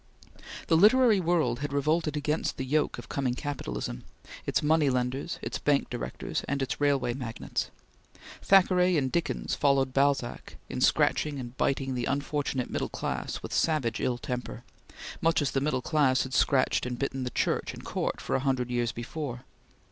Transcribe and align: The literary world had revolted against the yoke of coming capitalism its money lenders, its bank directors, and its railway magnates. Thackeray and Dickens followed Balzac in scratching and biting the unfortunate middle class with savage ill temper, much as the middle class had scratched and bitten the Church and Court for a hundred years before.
The 0.65 0.75
literary 0.75 1.19
world 1.19 1.59
had 1.59 1.71
revolted 1.71 2.17
against 2.17 2.57
the 2.57 2.65
yoke 2.65 2.97
of 2.97 3.07
coming 3.07 3.35
capitalism 3.35 4.03
its 4.47 4.63
money 4.63 4.89
lenders, 4.89 5.37
its 5.43 5.59
bank 5.59 5.91
directors, 5.91 6.43
and 6.47 6.59
its 6.63 6.81
railway 6.81 7.13
magnates. 7.13 7.69
Thackeray 8.41 8.97
and 8.97 9.11
Dickens 9.11 9.53
followed 9.53 9.93
Balzac 9.93 10.57
in 10.69 10.81
scratching 10.81 11.37
and 11.39 11.55
biting 11.55 11.93
the 11.93 12.05
unfortunate 12.05 12.71
middle 12.71 12.89
class 12.89 13.43
with 13.43 13.53
savage 13.53 13.99
ill 14.01 14.17
temper, 14.17 14.63
much 15.21 15.39
as 15.39 15.51
the 15.51 15.61
middle 15.61 15.83
class 15.83 16.23
had 16.23 16.33
scratched 16.33 16.87
and 16.87 16.97
bitten 16.97 17.23
the 17.23 17.29
Church 17.29 17.71
and 17.71 17.85
Court 17.85 18.19
for 18.19 18.35
a 18.35 18.39
hundred 18.39 18.71
years 18.71 18.91
before. 18.91 19.43